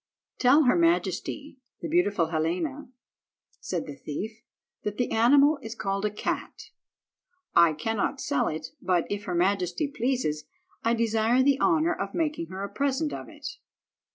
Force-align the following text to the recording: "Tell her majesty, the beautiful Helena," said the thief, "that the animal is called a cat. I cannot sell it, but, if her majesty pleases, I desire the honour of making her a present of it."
"Tell 0.39 0.63
her 0.63 0.75
majesty, 0.75 1.59
the 1.83 1.87
beautiful 1.87 2.29
Helena," 2.29 2.89
said 3.59 3.85
the 3.85 3.93
thief, 3.93 4.41
"that 4.81 4.97
the 4.97 5.11
animal 5.11 5.59
is 5.61 5.75
called 5.75 6.05
a 6.05 6.09
cat. 6.09 6.71
I 7.55 7.73
cannot 7.73 8.19
sell 8.19 8.47
it, 8.47 8.69
but, 8.81 9.05
if 9.11 9.25
her 9.25 9.35
majesty 9.35 9.87
pleases, 9.87 10.45
I 10.83 10.95
desire 10.95 11.43
the 11.43 11.59
honour 11.61 11.93
of 11.93 12.15
making 12.15 12.47
her 12.47 12.63
a 12.63 12.69
present 12.73 13.13
of 13.13 13.29
it." 13.29 13.45